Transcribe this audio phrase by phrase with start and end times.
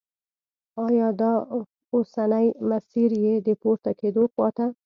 [0.85, 1.31] آیا دا
[1.93, 4.65] اوسنی مسیر یې د پوره کېدو خواته